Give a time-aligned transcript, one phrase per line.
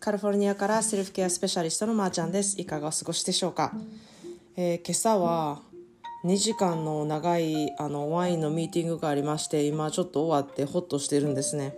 [0.00, 2.60] カリフォルニアからセルフケアスペシャリストのまーちゃんです。
[2.60, 3.72] いかがお過ごしでしょうか、
[4.56, 5.60] えー、今朝は
[6.24, 11.74] 2時間の長いあのワインのミーティングがありまして今ちょっと終わってホッとしてるんですね。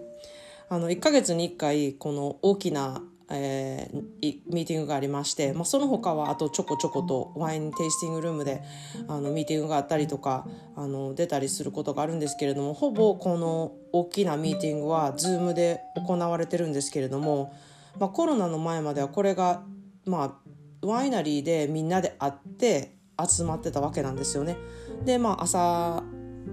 [0.68, 3.02] あの1ヶ月に1回この大きな
[3.32, 8.60] えー、ミーティングがありまして、まあ、その他はあとちょこちょことワインテイスティングルームで
[9.06, 17.54] あのミーティングがあったりとかあの出たりすることがあるんですけれどもほぼこの大きなミーティングは Zoom で行われてるんですけれども、
[17.98, 19.64] まあ、コロナの前まではこれが、
[20.06, 20.40] ま
[20.82, 22.96] あ、ワイナリーでみんなで会って
[23.28, 24.56] 集まってたわけなんですよね。
[25.04, 26.02] でまあ朝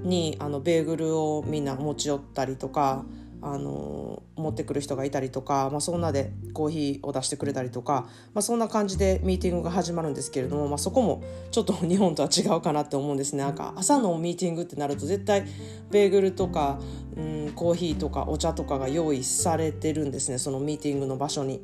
[0.04, 3.06] にあのベーグルをみんな持ち寄ったりとか
[3.42, 15.46] あの持ってくる人がいたりとか、まあ、そんなでコーヒーを出してくれたりとか、まあ、そんな感じでミーティングが始まるんですけれども、まあ、そこもちょっと 日本とは違うかなって思うんですねなんか朝のミーティングってなると絶対
[15.92, 16.80] ベーグルとか、
[17.16, 21.62] うん、コーヒーとかお茶とかが用意されてるんですねそのミーティングの場所に。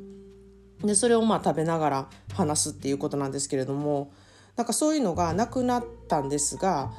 [0.82, 4.10] でそれをまあ食べながら話すっていうことなんですけれども
[4.56, 6.92] なんかそういうのがなくなったんですが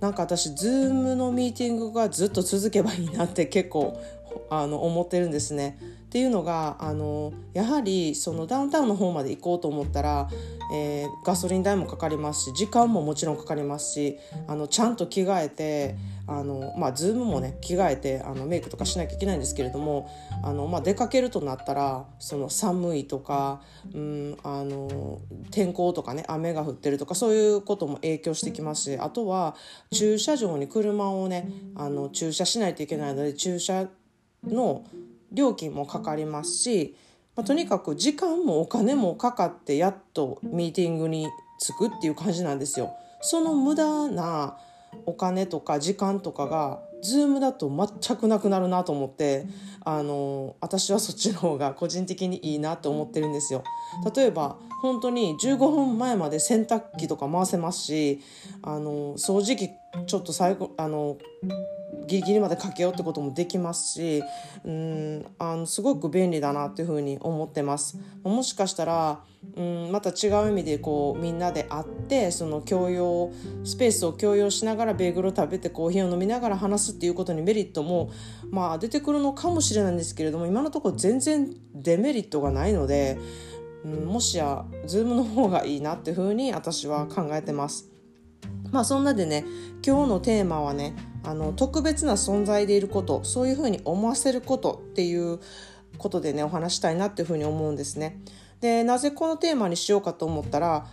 [0.00, 3.98] なんか私 Zoom のミーティングがずっと続けばいいなって結構
[4.50, 5.78] あの思ってるんですね。
[6.06, 10.30] っていうのがあのやはりそのダウンタウンの方まで行こうと思ったら、
[10.72, 14.16] えー、ガソリン代もかかりますし時間ももちろんかかりますし
[14.46, 15.96] あのちゃんと着替えて
[16.28, 20.08] あの、まあ、 Zoom もね着替えてあのメイクとかしなきゃいけないんですけれども
[20.42, 23.60] あの、まあ、出かけるとなったらその寒いとか、
[23.92, 29.56] うん、あの天候とかね雨が降ってるとかそういうことも影響してきますしあとは
[29.90, 33.86] 駐車場に車をねあの駐車しないといけないので駐車
[34.46, 34.84] の
[35.32, 36.96] 料金もかかりますし、
[37.34, 41.28] まあ、とにかく時間もお金もかかってやっとミーティングに
[41.60, 42.94] 着くっていう感じなんですよ。
[43.20, 44.56] その無駄な
[45.04, 49.46] お金とか時間とかが Zoom だと全くなくなるなと思って
[49.84, 53.62] あの私はそっちの方が個人的にいいなと思ってるんですよ。
[54.14, 58.20] 例えば本当に15分前まで洗濯機とか回せますし
[58.62, 59.70] あの掃除機
[60.06, 61.18] ちょっと最後あの
[62.06, 64.22] ギリギリまでかけようってこともできますし
[64.64, 67.98] うんあのすごく便利だなっていうふうに思ってます。
[68.22, 69.20] もしかしたら
[69.54, 73.30] うんまた違う意味でこうみんなで会ってその共用
[73.64, 78.10] スペースを共用しながらベーグルを食べてコーヒーを飲みながら話すっていうことにメリットも、
[78.50, 83.18] まあ、出てくるのかもしれないんですけれども今のところ全然デメリットがないので、
[83.84, 87.90] うん、もしや Zoom の方がいいなっていうふうに私は考えてます。
[88.72, 89.44] まあそんなでね
[89.84, 90.94] 今日のテーマはね
[91.26, 95.40] あの特別な存在でいることそういうふうに思わせることっていう
[95.98, 98.20] ことでねお話したいなっていうふうに思うんですね。
[98.60, 100.86] でなぜこのテーマにしようかと思ったら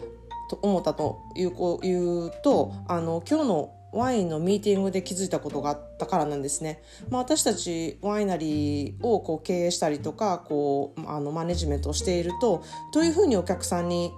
[0.49, 1.51] と思ったという
[1.85, 6.81] いうとあの今日のワインのミーティングで気づいたことがあったからなんですね。
[7.09, 14.11] まあ、私たちワイナリーをこう経営したりとかこうあのマネジメントをしているとどういうふうにお客さんに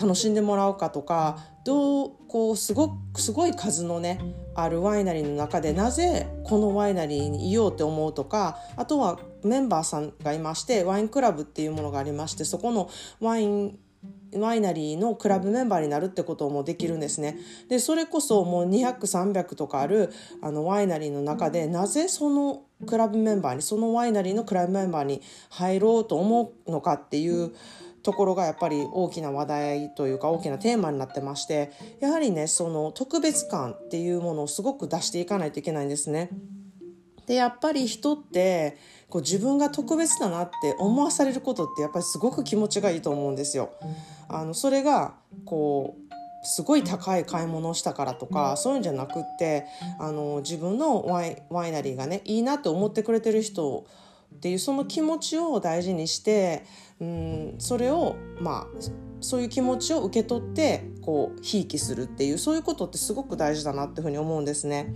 [0.00, 4.20] 楽しんでもらうかとかどうこうすごすごい数のね
[4.54, 13.78] あるワイナリーの中でなぜこのワイナリーにいようって思うとかあとはメンバーさんがいましてワインクラブっていうものがありましてそこのワイン
[14.34, 17.38] ワイナリーのクラブメンバーになるってこともできるんですね。
[17.68, 20.10] でそれこそもう200300とかある
[20.40, 25.20] あのワイナリーの中でなぜそのクラブメンバーにそのワイナリーのクラブメンバーに
[25.50, 27.52] 入ろうと思うのかっていう
[28.02, 36.30] ところがやっぱり大きな話題というか大きなテーマになってましてやはりねその特別感っていうものをすごく出していかないといけないんですね。
[37.26, 38.76] でやっぱり人って
[39.08, 43.70] こう自分が特別だなって思わされることってやっぱりすごく気持ちがいいと思うんですよ。
[44.28, 46.12] あのそれがこう
[46.44, 49.66] すごい高い買い物をしたからとかそういうんじゃなくって
[50.00, 53.86] あの自分のワイワイナリーがねいいなって思ってくれてる人
[54.34, 56.64] っていうその気持ちを大事にして
[57.00, 64.94] うんそれをまあそういう気持ちを受け取ってこうひいきするっていうそういうことってすごく大事だなっていうふうに思うんですね。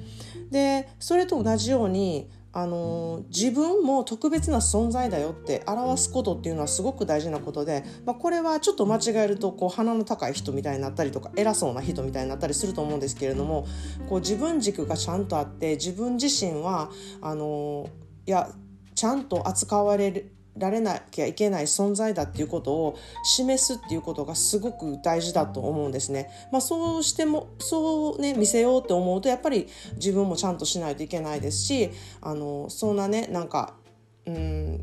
[0.51, 13.67] でそれと同じようにあの自分も特別な存在だよって表すことっていうのはすごく大事なことで、まあ、これはちょっと間違えるとこう鼻の高い人みたいになったりとか偉そうな人みたいになったりすると思うんですけれども
[14.09, 16.91] こう自分軸がちゃんとあって自分自身は
[17.21, 17.91] あの
[18.25, 18.51] いや
[18.97, 26.31] ちゃんと扱われるられなきゃいけない存在だっていうことを示すっていうことがすごく大事だと思うんですね。
[26.51, 31.91] まあ、そうしてもそうね見せようって思うとやっぱり自分もちゃんとしないといけないですし
[32.21, 33.75] あのそんなねなんか
[34.27, 34.83] うん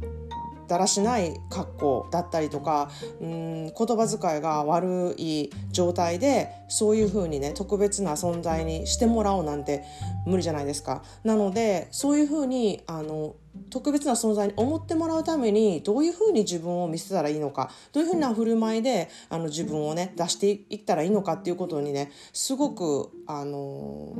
[0.67, 2.89] だらしない格好だったりとか
[3.19, 9.83] うん言葉遣いが悪い状態でそういう風にね特別な存在にしてもらおうなんて
[10.25, 11.03] 無理じゃないですか。
[11.23, 13.35] なのでそういう風にあの
[13.69, 24.15] 特別な存在に思ってもらうためにどういうふうに自分を見せたらいいのかどういうふうな振る舞いであの自分をね出していったらいいのかっていうことにねすごくあの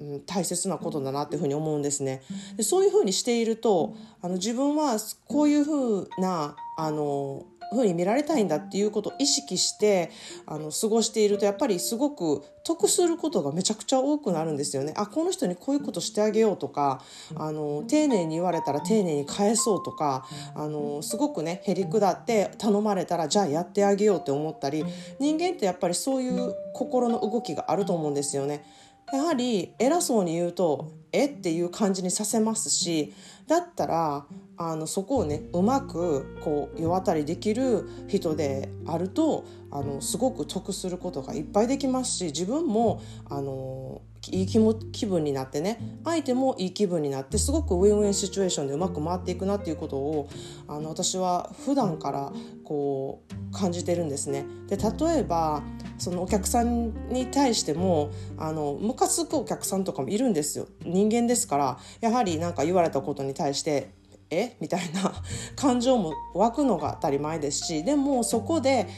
[0.00, 2.22] うん、大切なことだなっていうふうに思うんですね。
[2.56, 4.96] でそういうふうにしているとあの自分は
[5.26, 10.10] こういうふうなあのふうに見られたいんだっていうことを意識して
[10.46, 14.92] あの過ごしているとやっぱりすごく得することがめちゃくちゃ多くなるんですよね。
[14.96, 17.02] あこの人にこういうことしてあげようとか
[17.36, 24.84] あの丁寧に言われたら丁寧に返そうとかあのすごくねへりくだって頼まれたらじゃあやってあげようって思ったり
[25.18, 28.64] 人間ってやっぱりそういう心の動きがあると思うんですよね。
[29.12, 33.12] やはり偉そうに言うとえっていう感じにさせますし
[33.46, 34.26] だったら
[34.56, 50.28] あのそこをねうまくこう世渡りできる人であるとあのすごく得することがいっぱいできますし自分もあのいい気も気分になってね相手もいい気分になってすごく win-win situation でうまく回っていくなっていうことを
[50.68, 52.32] あの私は普段から
[52.64, 54.44] こう感じてるんですね。
[54.68, 55.62] で例えば
[56.00, 60.66] そのお客さんに対してもあのムカつくお客さんとかもいるんですよ。
[60.82, 63.90] 人間ですからやはり何か言われたことに対して
[64.30, 64.56] え？
[64.60, 65.12] みたいな
[65.56, 68.88] 感情も湧くのが当たり前ですしでもそこで、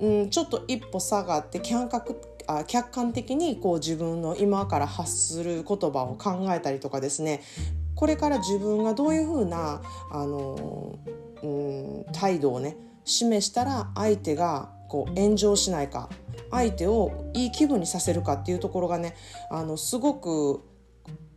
[0.00, 2.02] うん、ちょっと一歩下がって客観
[2.48, 7.40] あ客観的にこう自分の今から発する言葉を考えたりとかですね。
[7.94, 9.80] これから自分がどういうふうな
[10.10, 10.98] あの、
[11.42, 12.76] うん、態度をね
[13.06, 16.08] 示したら相手がこう炎上しないか
[16.50, 19.14] 相手をいい気分にさせるかっていうところがね
[19.50, 20.62] あのすごく、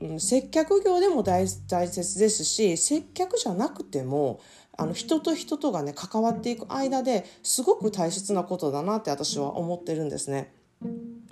[0.02, 4.40] うん、接客業でも大切ですし接客じゃなくても
[4.78, 10.54] あの人と人とがね関わっていく間ですごく大切なことだなって私は思ってるんですね。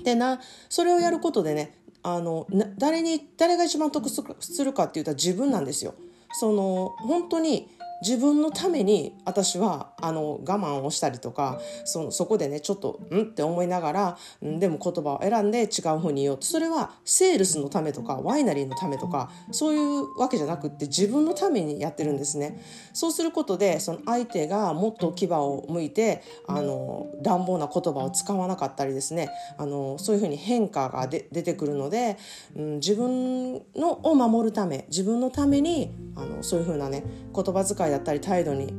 [0.04, 2.46] でなそれをやることでねあの
[2.78, 4.22] 誰に誰が一番得す
[4.64, 5.96] るかって言ったら自分なんですよ。
[6.40, 7.70] その本当に
[8.02, 15.68] 自分のために私はあの我慢をしたりとかそのそこでねちょっとんって思いながらんでも言葉を選んで違う
[15.98, 22.62] 風に言おうとそれはセールスのためとかワイナリーのためとかそういうわけじゃなくって自分のためにやってるんですね。
[22.94, 32.18] そうすることでその相手がもっと牙を向いてあの乱暴な言葉を使わなかったりですねあのそういうふうに変化が出てくるので、
[32.56, 37.04] うん、自分のを守るため自分のためにあのそういうふうなね
[37.34, 38.74] 言葉遣いだったり態度に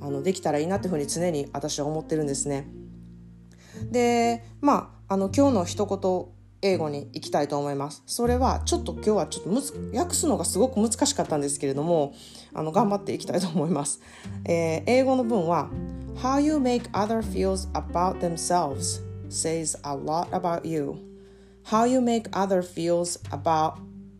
[0.00, 2.66] あのできたらいいなっていうふうに常に私は思ってるんですね。
[3.90, 6.32] でまああの今日の一言
[6.64, 8.02] 英語に行きたいと思います。
[8.06, 12.14] それはちょっと今日はちょっとむず訳すのがすごく難しかったんですけれども
[12.54, 14.00] あの頑張っていきたいと思います。
[14.44, 15.68] えー、英語の文は
[16.16, 20.96] How you make other feels about themselves says a lot about you.
[21.64, 23.74] How you make other feels about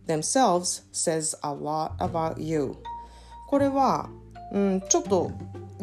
[0.06, 2.76] themselves says a lot about you.
[3.48, 4.08] これは
[4.52, 5.32] うん、ちょっと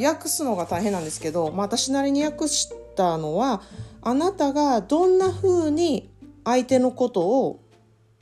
[0.01, 3.61] 訳すのが大変なんですけど、まあ、私なりに訳したのは
[4.01, 6.09] あなたがどんな風に
[6.45, 7.59] 相手のことを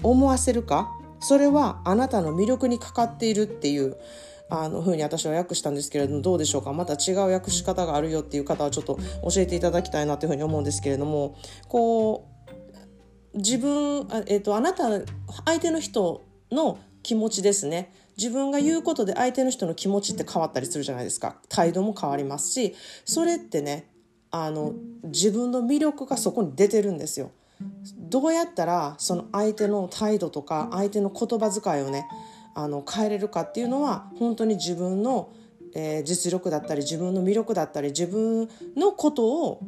[0.01, 0.89] 思わせるか
[1.19, 3.97] それはあなたの魅力にかかっているっていう
[4.49, 6.71] あの風に私は訳したんですけれどもどうでしょうか？
[6.71, 8.97] また違う訳し方があるよっていう方はちょっと
[9.29, 11.35] 教えていただきたいなというふうに思うんですけれども
[11.67, 12.29] こ
[13.33, 14.85] う自分あ,、えーとあなた
[15.45, 17.93] 相手の人の気持ちですね。
[18.17, 23.89] 自分が言うことで相手の人の気持ちって変わったりするじゃないですか態度も変わりますしそれってね
[24.31, 27.31] あの自分の魅力がそこに出てるんですよ。
[27.97, 32.07] どうやったらその相手の態度とか相手の言葉遣いをね
[32.53, 35.31] あの変えれるかっていうのは本当に自分の、
[35.73, 39.61] えー、実力だったり自分の魅力だったり自分のことを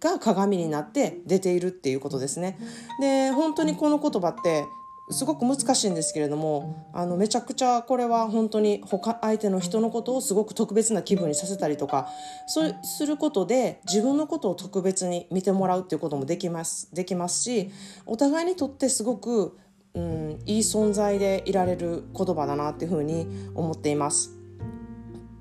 [0.00, 2.58] が鏡になって出ているっていうことですね。
[3.00, 4.64] で本当にこの言葉って
[5.10, 12.08] すごく難しいんですけれどもあのめちゃくちゃこれは本当に他相手の人のことをすごく特別な気分にさせたりとか
[12.48, 17.70] そうすることで自分のことを特別に見てもらうっていうこともできますできますし
[18.04, 19.56] お互いにとってすごく、
[19.94, 24.35] うん、いい存在でいられる言葉だなっていうふうに思っています。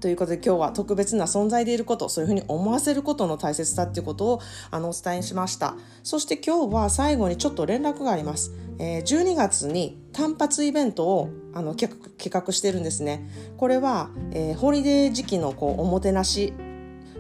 [0.06, 5.74] ということで今日は特別な存在でいることそういうふうに思わせることの大切さっていうことをあのお伝えしました。
[6.04, 13.28] そして今日は最後にちょっと連絡があります、えー、12月に単発イベントをあの企画してるんですね。
[13.58, 16.54] これは、えー、ホリデー時期のこうおもてなし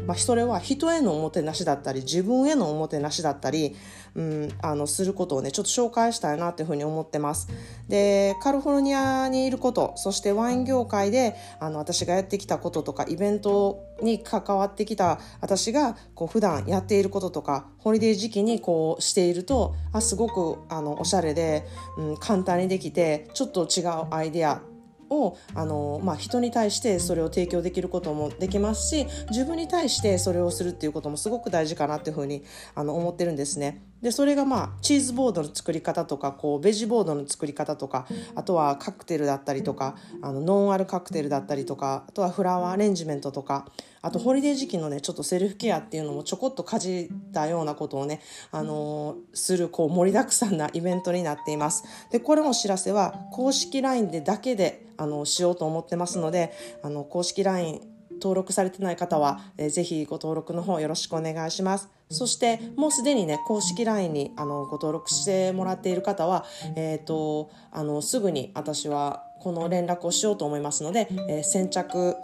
[0.07, 3.75] まあ、それは人へのおもてなしだったり自分へのおもてなしだったり、
[4.15, 7.47] うん、あのすることをねちょっと紹介したいなというふうに思ってます。
[7.87, 21.65] でカリフォルニアにいることそしてワイン業界であの私がやってきたこととかイベントに関わってきた私がこう普段やっていることとかホリデー時期にこうしているとあすごくあのおしゃれで、
[21.97, 24.61] うん、簡単にできてちょっと違うアイデア
[25.09, 32.43] をあの、まあ、人に対してそれを提供できることもできますし自分に対してそれをするっていうこともすごく大事かなっていうふうに
[32.73, 33.83] あの思ってるんですね。
[34.01, 43.65] でそれがまあチーズボードの作り方とかこうベジボードの作り方とかあとはカクテルだったりとかあのノンアルカクテルだったりとかあとはフラワーアレンジメントとか
[44.01, 48.21] あとホリデー時期のねちょっとセルフケアっていうのもちょこっとかじったようなことをね、
[48.51, 51.83] あの、するこう盛りだくさんなイベントになっています。
[52.11, 57.81] でこれのお知らせは公式 LINE でだけであのしようと思ってますのであの公式 LINE
[58.15, 61.89] 登録されてない方は、えー、ぜひご登録の方よろしくお願いします。
[62.09, 66.45] そしてもうすでにね公式 LINE にあのご登録してもらっている方は、
[66.75, 72.15] えーと、あのすぐに私はこの連絡をしようと思いますので、えー、先着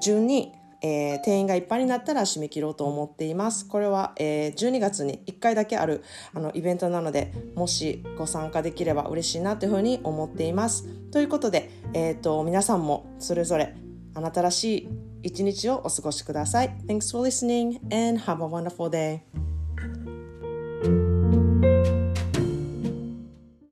[0.00, 3.66] 順にえー、定員がいっぱいになったら締め切ろうと思っています。
[3.66, 10.84] これは、えー、12月に1回だけあるあのイベントなので、もしご参加できれば嬉しいなというふうに思っています。
[11.10, 13.74] ということで、えーと、皆さんもそれぞれ
[14.14, 14.88] あなたらしい
[15.27, 16.69] 一日をお過ごしください。
[16.87, 19.21] Thanks for listening and have a wonderful day.